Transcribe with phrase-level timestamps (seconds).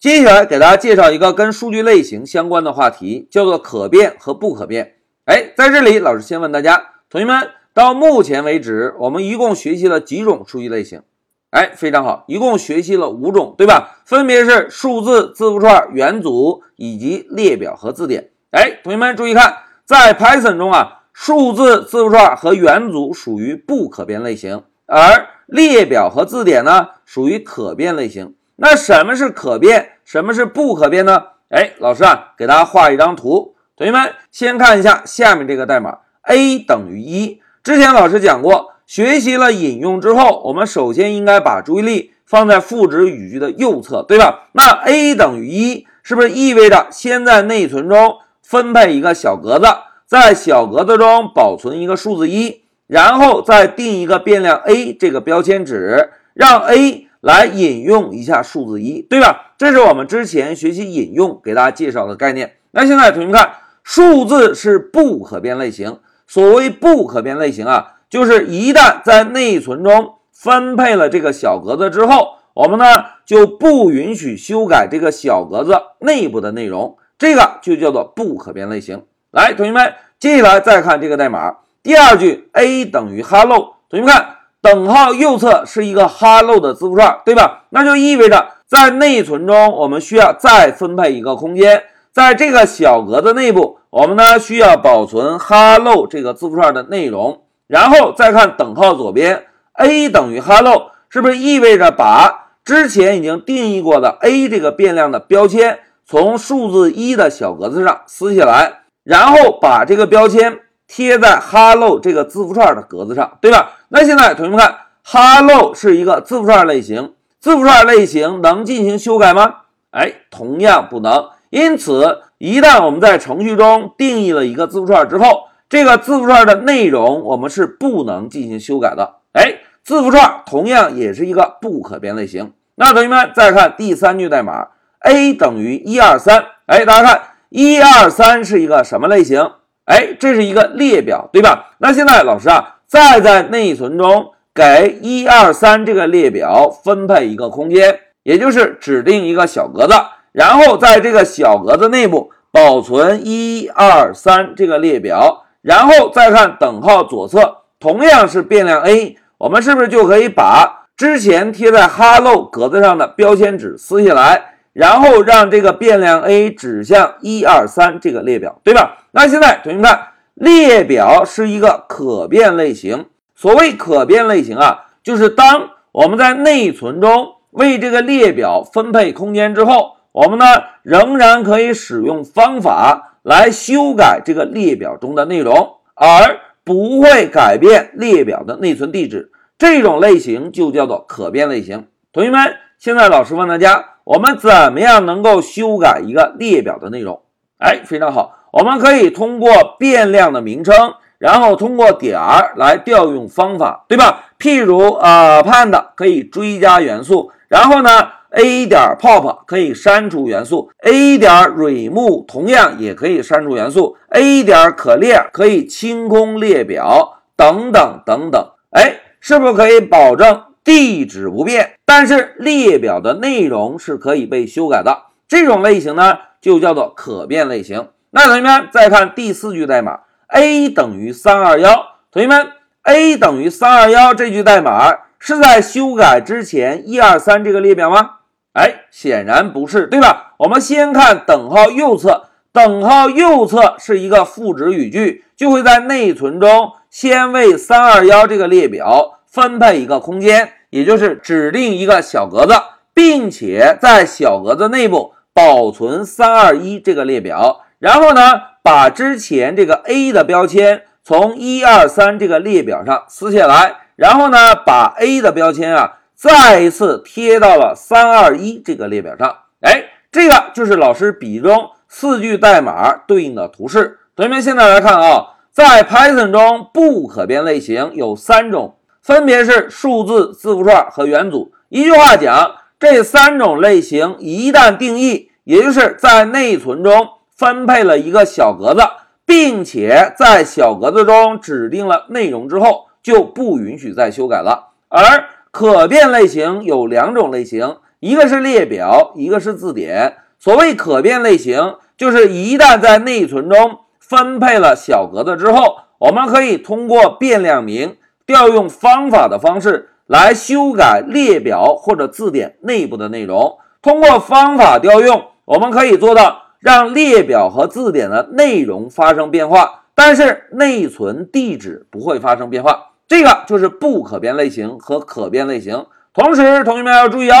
[0.00, 4.94] 接下来给大家介绍一个跟数据类型相关的话题，叫做可变和不可变。
[5.24, 11.02] 哎，在这里，老师先问大家，同学们，到目前为止，我们一共学习了几种数据类型？
[11.50, 13.98] 哎，非常好，一共学习了五种，对吧？
[14.04, 18.30] 分别是数字、字符串、元组以及列表和字典。
[18.52, 19.52] 哎，同学们注意看，
[19.84, 28.34] 在 Python 中啊，数字、字符串和元组属于不可变类型，而列表和字典呢，属于可变类型。
[28.60, 31.22] 那什么是可变，什么是不可变呢？
[31.48, 33.54] 哎，老师啊，给大家画一张图。
[33.76, 37.40] 同学们先看一下下面这个代码，a 等于一。
[37.62, 44.48] 之前老师讲过，学习了引用之后，我们首先应该把注意力放在赋值语句的右侧，对吧？
[44.54, 49.66] 那 a 等于一，是不是意味着先在内存中分配一个小格子，
[50.04, 57.07] 在小格子中保存一个数字一，然后再定一个变量 a 这个标签值，让 a。
[57.20, 59.52] 来引用一下数字一，对吧？
[59.58, 62.54] 这是我们之前学习引用给大家介绍的概念。
[62.70, 65.98] 那现在同学们看，数字是不可变类型。
[66.26, 79.04] 所谓不可变类型啊，就是一旦在内存中分配了这个小格子之后，我们呢就不允许修改这个小格子内部的内容，这个就叫做不可变类型。
[79.30, 84.37] 来，同学们，接下来再看这个代码，第二句 a 等于 hello，同学们看。
[84.60, 87.64] 等号右侧是一个 hello 的字符串，对吧？
[87.70, 97.42] 那就意味着在内存中，我们需要再分配一个空间，在这个小格子内部，我们呢需要保存 hello 这个字符串的内容。
[97.68, 110.60] 然后再看等号左边，a 等于 hello，是不是意味着把之前已经定义过的 a 这个变量的标签从数字一的小格子上撕下来，然后把这个标签？
[110.88, 113.72] 贴在 hello 这个字符串的格子上，对吧？
[113.90, 119.56] 那现在同学们看，hello 是一个字符串类型，字符串类型能进行修改吗？
[119.90, 121.28] 哎，同样不能。
[121.50, 129.16] 因此，一旦我们在程序中定义了一个字符串之后，这个字符串的内容我们是不能进行修改的。
[129.32, 132.52] 哎，字符串同样也是一个不可变类型。
[132.74, 134.68] 那同学们再看第三句代码
[135.00, 136.44] ，a 等于一二三。
[136.66, 139.50] 哎，大家看，一二三是一个什么类型？
[139.88, 141.70] 哎，这是一个列表，对吧？
[141.78, 149.94] 那现在老师啊，再在内存中给一二三这个列表分配一个空间，也就是指定一个小格子，
[150.32, 164.57] 然后在这个小格子内部保存一二三这个列表，然后再看等号左侧，同样是变量 a，我们是不是就可以把之前贴在 hello 格子上的标签纸撕下来？
[164.78, 168.98] 然后让这个变量 a 指向一二三这个列表，对吧？
[169.10, 173.06] 那现在同学们看，列表是一个可变类型。
[173.34, 180.44] 所谓可变类型啊，就是当我们在内存中为这个列表分配空间之后，我们呢
[180.84, 189.32] 仍然可以使用方法来修改这个列表中的内容，而不会改变列表的内存地址。
[189.58, 191.88] 这种类型就叫做可变类型。
[192.12, 193.84] 同学们，现在老师问大家。
[194.08, 197.20] 我们怎么样能够修改一个列表的内容？
[197.58, 204.30] 哎，非常好，我们可以通过变量的名称，然后通过点儿来调用方法，对吧？
[204.38, 207.90] 譬如，append 可以追加元素，然后呢
[208.30, 218.42] ，a 点 pop 可以删除元素，a 点 remove 同样也可以删除元素，a 点 clear 可以清空列表，等等等等。
[218.70, 220.44] 哎，是不是可以保证？
[220.68, 225.04] 地址不变，但是列表的内容是可以被修改的。
[225.26, 227.88] 这种类型呢，就叫做可变类型。
[228.10, 231.94] 那同学们再看第四句代码，a 等于三二幺。
[232.12, 232.48] 同学们
[232.82, 238.16] ，a 等于三二幺这句代码是在修改之前一二三这个列表吗？
[238.52, 240.34] 哎，显然不是，对吧？
[240.40, 250.52] 我们先看等号右侧，等号右侧是一个赋值语句，就会在内存中先为三二幺这个列表分配一个空间。
[250.70, 252.54] 也就是指定一个小格子，
[252.92, 269.36] 并且在小格子内部保存三二一这个列表，然后呢，把之前这个 a 的标签从一二三这个列表上撕下来，然后呢，把 a 的标签啊再一次贴到了三二一这个列表上。
[269.60, 274.00] 哎，这个就是老师笔中四句代码对应的图示。
[274.16, 278.74] 同学们现在来看啊，在 Python 中不可变类型有三种。
[279.08, 281.50] 分别是数字、字符串和元组。
[281.70, 288.82] 一句话讲，这三种类型一旦定义，也就是在内存中分配了一个小格子，
[289.24, 294.74] 并且在小格子中指定了内容之后，就不允许再修改了。
[294.90, 300.18] 而可变类型有两种类型，一个是列表，一个是字典。
[300.38, 307.96] 所谓可变类型，就是一旦在内存中分配了小格子之后，我们可以通过变量名
[308.28, 313.56] 调用方法的方式来修改列表或者字典内部的内容。
[313.80, 322.90] 通过方法调用，我们可以做到让列表和字典的内容发生变化，但是内存地址不会发生变化。
[323.06, 325.86] 这个就是不可变类型和可变类型。
[326.12, 327.38] 同时，同学们要注意啊，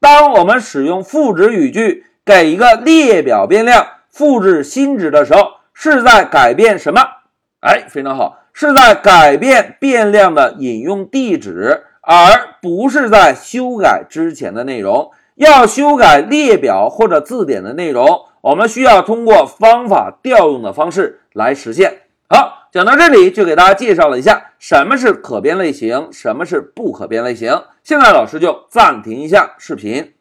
[0.00, 5.42] 当我们使用赋值语句给一个列表变量复制新值的时候，
[5.74, 7.02] 是在改变什么？
[7.60, 15.10] 哎，非常好，是在改变变量的引用地址，而不是在修改之前的内容。
[15.34, 18.06] 要修改列表或者字典的内容，
[18.42, 21.98] 我们需要通过方法调用的方式来实现。
[22.28, 27.62] 好，讲到这里就给大家介绍了一下什么是可变类型，什么是不可变类型。
[27.82, 30.12] 现在老师就暂停一下视频。